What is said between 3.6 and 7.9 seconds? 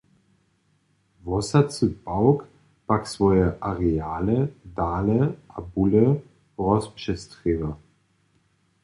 areale dale a bóle rozpřestrěwa.